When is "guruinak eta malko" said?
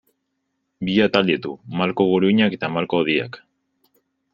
2.15-3.05